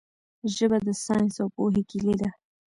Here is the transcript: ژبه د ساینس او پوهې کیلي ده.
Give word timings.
ژبه 0.55 0.77
د 0.85 0.89
ساینس 1.03 1.35
او 1.43 1.47
پوهې 1.55 1.81
کیلي 1.89 2.15
ده. 2.21 2.29